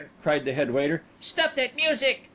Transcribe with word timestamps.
cried 0.23 0.45
the 0.45 0.53
head 0.53 0.71
waiter. 0.71 1.03
"Stop 1.19 1.53
that 1.53 1.75
music!" 1.75 2.29